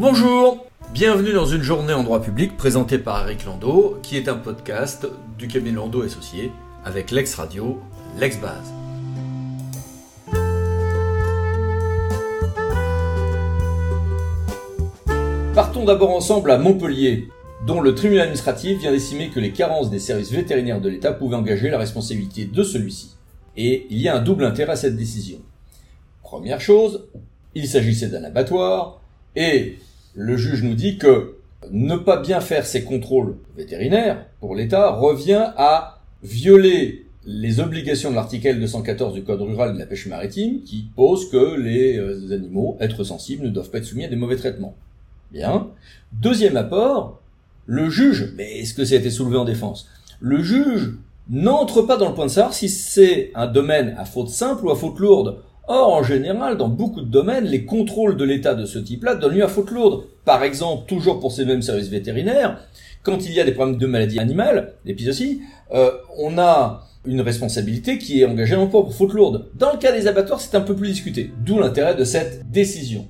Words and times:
Bonjour 0.00 0.64
Bienvenue 0.94 1.34
dans 1.34 1.44
une 1.44 1.60
journée 1.60 1.92
en 1.92 2.02
droit 2.02 2.22
public 2.22 2.56
présentée 2.56 2.96
par 2.96 3.28
Eric 3.28 3.44
Landau, 3.44 3.98
qui 4.02 4.16
est 4.16 4.30
un 4.30 4.36
podcast 4.36 5.06
du 5.36 5.46
cabinet 5.46 5.76
Landau 5.76 6.00
Associé 6.00 6.52
avec 6.86 7.10
l'ex-radio, 7.10 7.78
l'ex-base. 8.18 8.72
Partons 15.54 15.84
d'abord 15.84 16.16
ensemble 16.16 16.50
à 16.50 16.56
Montpellier, 16.56 17.28
dont 17.66 17.82
le 17.82 17.94
tribunal 17.94 18.22
administratif 18.22 18.78
vient 18.78 18.92
d'estimer 18.92 19.28
que 19.28 19.38
les 19.38 19.52
carences 19.52 19.90
des 19.90 19.98
services 19.98 20.32
vétérinaires 20.32 20.80
de 20.80 20.88
l'État 20.88 21.12
pouvaient 21.12 21.36
engager 21.36 21.68
la 21.68 21.76
responsabilité 21.76 22.46
de 22.46 22.62
celui-ci. 22.62 23.16
Et 23.58 23.86
il 23.90 23.98
y 23.98 24.08
a 24.08 24.16
un 24.16 24.22
double 24.22 24.46
intérêt 24.46 24.72
à 24.72 24.76
cette 24.76 24.96
décision. 24.96 25.40
Première 26.22 26.62
chose, 26.62 27.06
il 27.54 27.68
s'agissait 27.68 28.08
d'un 28.08 28.24
abattoir, 28.24 29.02
et 29.36 29.76
le 30.20 30.36
juge 30.36 30.62
nous 30.62 30.74
dit 30.74 30.98
que 30.98 31.36
ne 31.70 31.96
pas 31.96 32.20
bien 32.20 32.40
faire 32.40 32.66
ses 32.66 32.84
contrôles 32.84 33.36
vétérinaires 33.56 34.26
pour 34.38 34.54
l'État 34.54 34.90
revient 34.90 35.46
à 35.56 35.98
violer 36.22 37.06
les 37.24 37.58
obligations 37.60 38.10
de 38.10 38.16
l'article 38.16 38.60
214 38.60 39.14
du 39.14 39.22
Code 39.22 39.40
rural 39.40 39.72
de 39.74 39.78
la 39.78 39.86
pêche 39.86 40.06
maritime 40.06 40.62
qui 40.62 40.88
pose 40.94 41.30
que 41.30 41.56
les 41.58 41.96
euh, 41.96 42.34
animaux, 42.34 42.76
êtres 42.80 43.04
sensibles, 43.04 43.44
ne 43.44 43.50
doivent 43.50 43.70
pas 43.70 43.78
être 43.78 43.84
soumis 43.84 44.04
à 44.04 44.08
des 44.08 44.16
mauvais 44.16 44.36
traitements. 44.36 44.74
Bien. 45.32 45.68
Deuxième 46.12 46.56
apport, 46.58 47.20
le 47.64 47.88
juge, 47.88 48.32
mais 48.36 48.58
est-ce 48.58 48.74
que 48.74 48.84
ça 48.84 48.96
a 48.96 48.98
été 48.98 49.10
soulevé 49.10 49.38
en 49.38 49.44
défense? 49.46 49.88
Le 50.20 50.42
juge 50.42 50.92
n'entre 51.30 51.82
pas 51.82 51.96
dans 51.96 52.08
le 52.08 52.14
point 52.14 52.26
de 52.26 52.30
savoir 52.30 52.52
si 52.52 52.68
c'est 52.68 53.30
un 53.34 53.46
domaine 53.46 53.94
à 53.96 54.04
faute 54.04 54.28
simple 54.28 54.66
ou 54.66 54.70
à 54.70 54.76
faute 54.76 54.98
lourde. 54.98 55.38
Or, 55.72 55.92
en 55.94 56.02
général, 56.02 56.56
dans 56.56 56.66
beaucoup 56.66 57.00
de 57.00 57.06
domaines, 57.06 57.44
les 57.44 57.64
contrôles 57.64 58.16
de 58.16 58.24
l'État 58.24 58.56
de 58.56 58.66
ce 58.66 58.80
type-là 58.80 59.14
donnent 59.14 59.36
lieu 59.36 59.44
à 59.44 59.46
faute 59.46 59.70
lourde. 59.70 60.02
Par 60.24 60.42
exemple, 60.42 60.82
toujours 60.88 61.20
pour 61.20 61.30
ces 61.30 61.44
mêmes 61.44 61.62
services 61.62 61.86
vétérinaires, 61.86 62.58
quand 63.04 63.24
il 63.24 63.32
y 63.32 63.38
a 63.38 63.44
des 63.44 63.52
problèmes 63.52 63.78
de 63.78 63.86
maladies 63.86 64.18
animales, 64.18 64.72
d'épisoties, 64.84 65.42
euh, 65.72 65.92
on 66.18 66.38
a 66.38 66.88
une 67.04 67.20
responsabilité 67.20 67.98
qui 67.98 68.20
est 68.20 68.24
engagée 68.24 68.56
en 68.56 68.66
pour 68.66 68.92
faute 68.92 69.12
lourde. 69.12 69.46
Dans 69.54 69.70
le 69.70 69.78
cas 69.78 69.92
des 69.92 70.08
abattoirs, 70.08 70.40
c'est 70.40 70.56
un 70.56 70.60
peu 70.60 70.74
plus 70.74 70.88
discuté, 70.88 71.30
d'où 71.46 71.60
l'intérêt 71.60 71.94
de 71.94 72.02
cette 72.02 72.50
décision. 72.50 73.06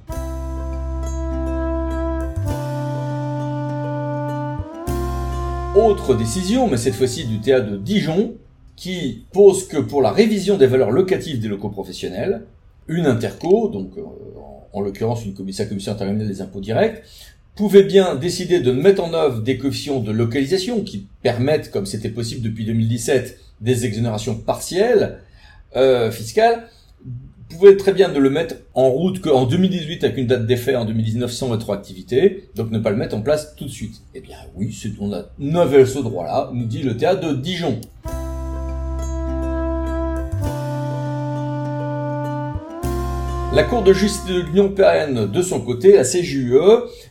Autre 5.74 6.14
décision, 6.14 6.68
mais 6.68 6.76
cette 6.76 6.94
fois-ci 6.94 7.24
du 7.24 7.40
théâtre 7.40 7.70
de 7.70 7.78
Dijon, 7.78 8.34
qui 8.80 9.26
pose 9.30 9.68
que 9.68 9.76
pour 9.76 10.00
la 10.00 10.10
révision 10.10 10.56
des 10.56 10.66
valeurs 10.66 10.90
locatives 10.90 11.38
des 11.38 11.48
locaux 11.48 11.68
professionnels, 11.68 12.46
une 12.88 13.04
interco, 13.04 13.68
donc 13.68 13.90
euh, 13.98 14.02
en, 14.72 14.80
l'occurrence 14.80 15.22
une 15.26 15.34
commission, 15.34 15.66
commission 15.66 15.92
intercommunale 15.92 16.26
des 16.26 16.40
impôts 16.40 16.62
directs, 16.62 17.02
pouvait 17.54 17.82
bien 17.82 18.14
décider 18.14 18.60
de 18.60 18.72
mettre 18.72 19.04
en 19.04 19.12
œuvre 19.12 19.42
des 19.42 19.58
coefficients 19.58 20.00
de 20.00 20.10
localisation 20.10 20.82
qui 20.82 21.06
permettent, 21.22 21.70
comme 21.70 21.84
c'était 21.84 22.08
possible 22.08 22.40
depuis 22.40 22.64
2017, 22.64 23.38
des 23.60 23.84
exonérations 23.84 24.34
partielles 24.34 25.18
euh, 25.76 26.10
fiscales, 26.10 26.66
pouvait 27.50 27.76
très 27.76 27.92
bien 27.92 28.08
de 28.08 28.18
le 28.18 28.30
mettre 28.30 28.54
en 28.72 28.88
route 28.88 29.20
qu'en 29.20 29.44
2018 29.44 30.04
avec 30.04 30.16
une 30.16 30.26
date 30.26 30.46
d'effet 30.46 30.74
en 30.74 30.86
2019 30.86 31.30
sans 31.30 31.50
rétroactivité, 31.50 32.48
donc 32.54 32.70
ne 32.70 32.78
pas 32.78 32.90
le 32.90 32.96
mettre 32.96 33.14
en 33.14 33.20
place 33.20 33.54
tout 33.56 33.64
de 33.64 33.70
suite. 33.70 34.00
Eh 34.14 34.20
bien 34.20 34.36
oui, 34.54 34.74
on 35.00 35.12
a 35.12 35.24
nouvelle 35.38 35.86
ce 35.86 35.98
droit-là, 35.98 36.50
nous 36.54 36.64
dit 36.64 36.82
le 36.82 36.96
théâtre 36.96 37.28
de 37.28 37.34
Dijon. 37.34 37.78
La 43.52 43.64
Cour 43.64 43.82
de 43.82 43.92
justice 43.92 44.26
de 44.26 44.40
l'Union 44.40 44.64
européenne, 44.64 45.26
de 45.26 45.42
son 45.42 45.60
côté, 45.60 45.92
la 45.96 46.04
CJUE, 46.04 46.56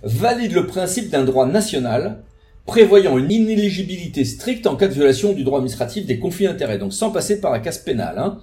valide 0.03 0.53
le 0.53 0.67
principe 0.67 1.09
d'un 1.09 1.25
droit 1.25 1.45
national 1.45 2.23
prévoyant 2.65 3.17
une 3.17 3.31
inéligibilité 3.31 4.23
stricte 4.23 4.65
en 4.65 4.77
cas 4.77 4.87
de 4.87 4.93
violation 4.93 5.33
du 5.33 5.43
droit 5.43 5.57
administratif 5.57 6.05
des 6.05 6.17
conflits 6.17 6.45
d'intérêts, 6.45 6.77
donc 6.77 6.93
sans 6.93 7.11
passer 7.11 7.41
par 7.41 7.51
la 7.51 7.59
casse 7.59 7.79
pénale. 7.79 8.17
Hein 8.19 8.39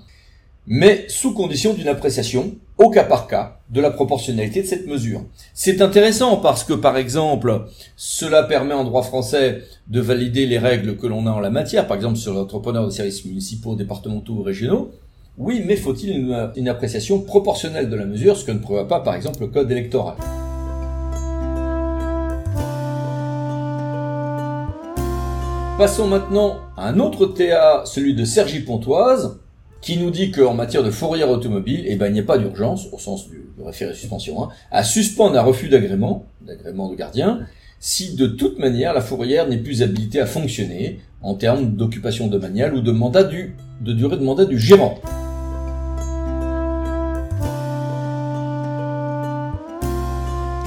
mais 0.66 1.06
sous 1.08 1.32
condition 1.32 1.74
d'une 1.74 1.88
appréciation 1.88 2.56
au 2.78 2.90
cas 2.90 3.04
par 3.04 3.26
cas 3.26 3.60
de 3.70 3.80
la 3.80 3.90
proportionnalité 3.90 4.62
de 4.62 4.66
cette 4.66 4.86
mesure. 4.86 5.24
C'est 5.54 5.80
intéressant 5.80 6.36
parce 6.36 6.64
que, 6.64 6.74
par 6.74 6.96
exemple, 6.96 7.66
cela 7.96 8.42
permet 8.42 8.74
en 8.74 8.84
droit 8.84 9.02
français 9.02 9.62
de 9.88 10.00
valider 10.00 10.46
les 10.46 10.58
règles 10.58 10.96
que 10.96 11.06
l'on 11.06 11.26
a 11.26 11.30
en 11.30 11.40
la 11.40 11.50
matière, 11.50 11.86
par 11.86 11.96
exemple 11.96 12.16
sur 12.16 12.34
l'entrepreneur 12.34 12.84
de 12.84 12.90
services 12.90 13.24
municipaux, 13.24 13.76
départementaux 13.76 14.34
ou 14.34 14.42
régionaux. 14.42 14.90
Oui, 15.38 15.62
mais 15.66 15.76
faut-il 15.76 16.32
une, 16.56 16.68
appréciation 16.68 17.20
proportionnelle 17.20 17.90
de 17.90 17.96
la 17.96 18.06
mesure, 18.06 18.38
ce 18.38 18.44
que 18.46 18.52
ne 18.52 18.58
prévoit 18.58 18.88
pas, 18.88 19.00
par 19.00 19.14
exemple, 19.14 19.40
le 19.40 19.48
code 19.48 19.70
électoral? 19.70 20.16
Passons 25.76 26.06
maintenant 26.08 26.56
à 26.78 26.88
un 26.88 26.98
autre 27.00 27.26
TA, 27.26 27.82
celui 27.84 28.14
de 28.14 28.24
Sergi 28.24 28.60
Pontoise, 28.60 29.38
qui 29.82 29.98
nous 29.98 30.10
dit 30.10 30.30
qu'en 30.30 30.54
matière 30.54 30.82
de 30.82 30.90
fourrière 30.90 31.28
automobile, 31.28 31.84
eh 31.86 31.96
ben, 31.96 32.06
il 32.06 32.14
n'y 32.14 32.20
a 32.20 32.22
pas 32.22 32.38
d'urgence, 32.38 32.86
au 32.90 32.98
sens 32.98 33.28
du, 33.28 33.42
référé 33.62 33.92
suspension, 33.92 34.42
hein, 34.42 34.48
à 34.70 34.84
suspendre 34.84 35.38
un 35.38 35.42
refus 35.42 35.68
d'agrément, 35.68 36.24
d'agrément 36.40 36.88
de 36.88 36.94
gardien, 36.94 37.40
si 37.78 38.14
de 38.14 38.26
toute 38.26 38.58
manière 38.58 38.94
la 38.94 39.02
fourrière 39.02 39.46
n'est 39.46 39.58
plus 39.58 39.82
habilitée 39.82 40.20
à 40.20 40.24
fonctionner 40.24 41.00
en 41.20 41.34
termes 41.34 41.76
d'occupation 41.76 42.26
domaniale 42.26 42.74
ou 42.74 42.80
de 42.80 42.90
mandat 42.90 43.24
du, 43.24 43.54
de 43.82 43.92
durée 43.92 44.16
de 44.16 44.24
mandat 44.24 44.46
du 44.46 44.58
gérant. 44.58 44.98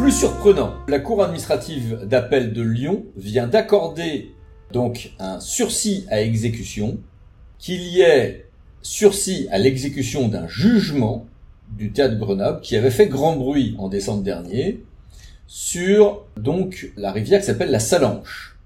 Plus 0.10 0.22
surprenant, 0.22 0.74
la 0.88 0.98
Cour 0.98 1.24
administrative 1.24 2.00
d'appel 2.04 2.52
de 2.52 2.64
Lyon 2.64 3.06
vient 3.16 3.46
d'accorder 3.46 4.32
donc 4.74 5.12
un 5.20 5.40
sursis 5.40 6.08
à 6.10 6.24
exécution 6.24 6.98
qu'il 7.60 7.84
y 7.84 8.02
ait 8.02 8.48
sursis 8.82 9.48
à 9.52 9.60
l'exécution 9.60 10.28
d'un 10.28 10.48
jugement 10.48 11.28
du 11.78 11.92
théâtre 11.92 12.18
Grenoble 12.18 12.62
qui 12.62 12.76
avait 12.76 12.90
fait 12.90 13.06
grand 13.06 13.36
bruit 13.36 13.76
en 13.78 13.88
décembre 13.88 14.24
dernier 14.24 14.84
sur 15.46 16.26
donc 16.38 16.92
la 16.98 17.12
rivière 17.12 17.42
qui 17.42 17.46
s'appelle 17.46 17.70
la 17.70 17.80
Salanche. 17.80 18.58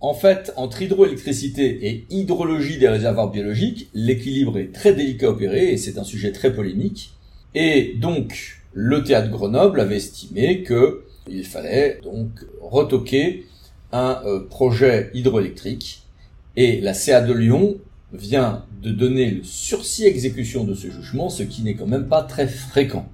En 0.00 0.12
fait, 0.12 0.52
entre 0.56 0.82
hydroélectricité 0.82 1.88
et 1.88 2.06
hydrologie 2.10 2.76
des 2.76 2.88
réservoirs 2.90 3.30
biologiques, 3.30 3.88
l'équilibre 3.94 4.58
est 4.58 4.74
très 4.74 4.92
délicat 4.92 5.28
à 5.28 5.30
opérer 5.30 5.72
et 5.72 5.78
c'est 5.78 5.96
un 5.96 6.04
sujet 6.04 6.30
très 6.30 6.52
polémique. 6.52 7.14
Et 7.54 7.94
donc, 8.00 8.62
le 8.72 9.04
théâtre 9.04 9.30
Grenoble 9.30 9.80
avait 9.80 9.96
estimé 9.96 10.62
que 10.62 11.04
il 11.28 11.44
fallait 11.44 12.00
donc 12.02 12.30
retoquer 12.60 13.46
un 13.92 14.22
euh, 14.24 14.40
projet 14.48 15.10
hydroélectrique 15.14 16.02
et 16.56 16.80
la 16.80 16.94
CA 16.94 17.20
de 17.20 17.32
Lyon 17.32 17.76
vient 18.12 18.64
de 18.82 18.90
donner 18.90 19.30
le 19.30 19.44
sursis 19.44 20.06
exécution 20.06 20.64
de 20.64 20.74
ce 20.74 20.90
jugement, 20.90 21.28
ce 21.28 21.42
qui 21.42 21.62
n'est 21.62 21.74
quand 21.74 21.86
même 21.86 22.08
pas 22.08 22.22
très 22.22 22.48
fréquent. 22.48 23.06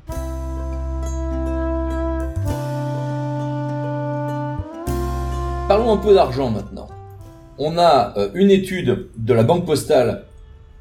Parlons 5.69 5.93
un 5.93 5.99
peu 5.99 6.15
d'argent 6.15 6.51
maintenant. 6.51 6.89
On 7.59 7.77
a 7.77 8.15
euh, 8.17 8.31
une 8.35 8.51
étude 8.51 9.09
de 9.17 9.35
la 9.35 9.43
Banque 9.43 9.67
Postale, 9.67 10.25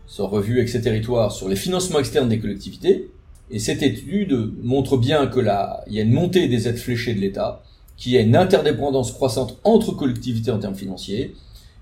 sur 0.06 0.30
revue 0.30 0.62
Excès 0.62 0.80
Territoire, 0.80 1.32
sur 1.32 1.50
les 1.50 1.56
financements 1.56 2.00
externes 2.00 2.30
des 2.30 2.40
collectivités, 2.40 3.10
et 3.50 3.60
cette 3.60 3.82
étude 3.82 4.54
montre 4.62 4.98
bien 4.98 5.28
que 5.28 5.40
là, 5.40 5.84
il 5.88 5.94
y 5.94 6.00
a 6.00 6.04
une 6.04 6.12
montée 6.12 6.48
des 6.48 6.68
aides 6.68 6.78
fléchées 6.78 7.14
de 7.14 7.20
l'État, 7.20 7.64
qu'il 7.96 8.12
y 8.12 8.18
a 8.18 8.22
une 8.22 8.36
interdépendance 8.36 9.12
croissante 9.12 9.58
entre 9.64 9.92
collectivités 9.92 10.52
en 10.52 10.60
termes 10.60 10.76
financiers, 10.76 11.34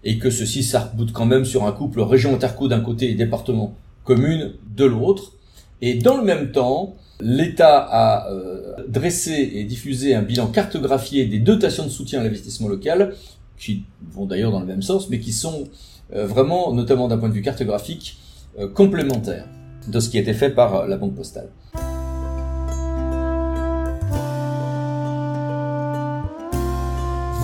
et 0.03 0.19
que 0.19 0.29
ceci 0.29 0.63
s'arboute 0.63 1.11
quand 1.11 1.25
même 1.25 1.45
sur 1.45 1.65
un 1.65 1.71
couple 1.71 2.01
région 2.01 2.35
interco 2.35 2.67
d'un 2.67 2.79
côté 2.79 3.09
et 3.09 3.15
département 3.15 3.75
commune 4.03 4.53
de 4.75 4.85
l'autre. 4.85 5.33
Et 5.81 5.95
dans 5.95 6.17
le 6.17 6.23
même 6.23 6.51
temps, 6.51 6.95
l'État 7.19 7.79
a 7.79 8.31
euh, 8.31 8.75
dressé 8.87 9.51
et 9.55 9.63
diffusé 9.63 10.13
un 10.13 10.21
bilan 10.21 10.47
cartographié 10.47 11.25
des 11.25 11.39
dotations 11.39 11.85
de 11.85 11.89
soutien 11.89 12.19
à 12.21 12.23
l'investissement 12.23 12.67
local, 12.67 13.15
qui 13.57 13.83
vont 14.11 14.25
d'ailleurs 14.25 14.51
dans 14.51 14.59
le 14.59 14.67
même 14.67 14.83
sens, 14.83 15.09
mais 15.09 15.19
qui 15.19 15.33
sont 15.33 15.67
euh, 16.13 16.27
vraiment, 16.27 16.71
notamment 16.73 17.07
d'un 17.07 17.17
point 17.17 17.29
de 17.29 17.33
vue 17.33 17.41
cartographique, 17.41 18.17
euh, 18.59 18.67
complémentaires 18.67 19.47
de 19.87 19.99
ce 19.99 20.09
qui 20.09 20.17
été 20.17 20.33
fait 20.33 20.49
par 20.49 20.87
la 20.87 20.97
Banque 20.97 21.15
postale. 21.15 21.49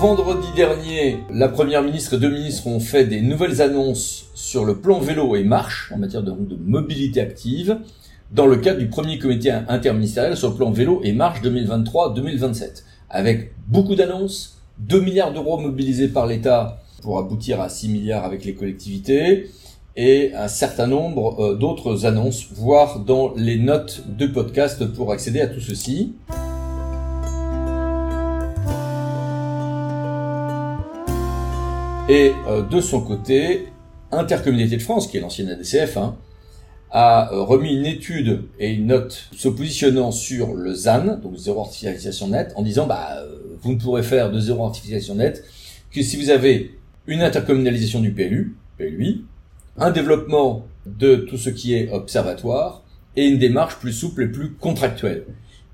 Vendredi 0.02 0.48
dernier, 0.56 1.18
la 1.30 1.48
première 1.48 1.80
ministre 1.80 2.14
et 2.14 2.18
deux 2.18 2.28
ministres 2.28 2.66
ont 2.66 2.80
fait 2.80 3.04
des 3.04 3.20
nouvelles 3.20 3.62
annonces 3.62 4.24
sur 4.34 4.64
le 4.64 4.80
plan 4.80 4.98
vélo 4.98 5.36
et 5.36 5.44
marche 5.44 5.92
en 5.94 5.98
matière 5.98 6.24
de, 6.24 6.34
mobilité 6.66 7.20
active 7.20 7.78
dans 8.32 8.46
le 8.46 8.56
cadre 8.56 8.80
du 8.80 8.88
premier 8.88 9.20
comité 9.20 9.52
interministériel 9.52 10.36
sur 10.36 10.50
le 10.50 10.56
plan 10.56 10.72
vélo 10.72 11.00
et 11.04 11.12
marche 11.12 11.40
2023-2027 11.42 12.82
avec 13.10 13.52
beaucoup 13.68 13.94
d'annonces, 13.94 14.58
2 14.80 15.00
milliards 15.02 15.32
d'euros 15.32 15.58
mobilisés 15.58 16.08
par 16.08 16.26
l'État 16.26 16.82
pour 17.00 17.20
aboutir 17.20 17.60
à 17.60 17.68
6 17.68 17.88
milliards 17.90 18.24
avec 18.24 18.44
les 18.44 18.54
collectivités 18.54 19.50
et 19.96 20.32
un 20.34 20.48
certain 20.48 20.86
nombre 20.86 21.40
euh, 21.40 21.54
d'autres 21.54 22.06
annonces, 22.06 22.48
voire 22.52 23.00
dans 23.00 23.34
les 23.36 23.58
notes 23.58 24.04
de 24.08 24.26
podcast 24.26 24.84
pour 24.86 25.12
accéder 25.12 25.40
à 25.40 25.46
tout 25.46 25.60
ceci. 25.60 26.14
Et 32.08 32.32
euh, 32.48 32.62
de 32.62 32.80
son 32.80 33.00
côté, 33.00 33.68
Intercommunauté 34.10 34.76
de 34.76 34.82
France, 34.82 35.06
qui 35.06 35.16
est 35.16 35.20
l'ancienne 35.20 35.48
ADCF, 35.48 35.96
hein, 35.96 36.16
a 36.90 37.32
euh, 37.32 37.42
remis 37.42 37.74
une 37.74 37.86
étude 37.86 38.44
et 38.58 38.70
une 38.70 38.86
note 38.86 39.28
se 39.34 39.48
positionnant 39.48 40.10
sur 40.10 40.54
le 40.54 40.74
ZAN, 40.74 41.18
donc 41.22 41.36
zéro 41.36 41.60
artificialisation 41.60 42.28
nette, 42.28 42.52
en 42.56 42.62
disant 42.62 42.86
bah 42.86 43.22
vous 43.62 43.72
ne 43.72 43.78
pourrez 43.78 44.02
faire 44.02 44.30
de 44.30 44.38
zéro 44.38 44.66
artificialisation 44.66 45.14
nette 45.14 45.44
que 45.90 46.02
si 46.02 46.16
vous 46.16 46.28
avez 46.28 46.78
une 47.06 47.22
intercommunalisation 47.22 48.00
du 48.00 48.12
PLU, 48.12 48.56
PLUI, 48.76 49.24
un 49.78 49.90
développement 49.90 50.66
de 50.86 51.16
tout 51.16 51.38
ce 51.38 51.50
qui 51.50 51.74
est 51.74 51.90
observatoire 51.92 52.82
et 53.16 53.26
une 53.26 53.38
démarche 53.38 53.76
plus 53.76 53.92
souple 53.92 54.22
et 54.22 54.28
plus 54.28 54.52
contractuelle. 54.52 55.24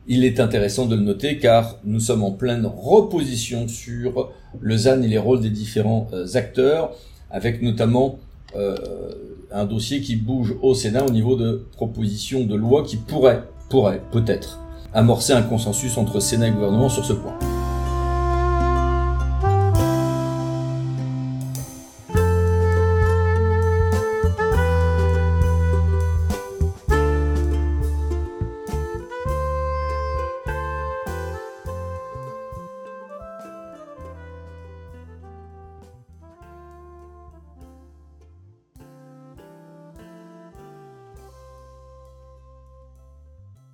Il 0.07 0.25
est 0.25 0.41
intéressant 0.41 0.87
de 0.87 0.97
le 0.97 1.03
noter 1.03 1.39
car 1.39 1.79
nous 1.85 2.01
sommes 2.01 2.23
en 2.23 2.31
pleine 2.33 2.67
reposition 2.67 3.69
sur 3.69 4.31
le 4.61 4.77
ZAN 4.77 5.03
et 5.03 5.09
les 5.09 5.19
rôles 5.19 5.41
des 5.41 5.51
différents 5.51 6.09
euh, 6.13 6.27
acteurs, 6.35 6.93
avec 7.31 7.61
notamment 7.61 8.19
euh, 8.57 8.75
un 9.53 9.67
dossier 9.67 10.01
qui 10.01 10.17
bouge 10.17 10.57
au 10.63 10.75
Sénat 10.75 11.05
au 11.05 11.11
niveau 11.11 11.37
de 11.37 11.67
propositions 11.73 12.45
de 12.45 12.55
loi 12.55 12.85
qui 12.85 12.97
pourrait, 12.97 13.43
pourrait 13.69 14.01
peut-être 14.11 14.61
amorcer 14.95 15.35
un 15.35 15.43
consensus 15.43 15.99
entre 15.99 16.21
Sénat 16.21 16.49
et 16.49 16.53
gouvernement 16.53 16.89
sur 16.89 17.05
ce 17.05 17.13
point. 17.13 17.39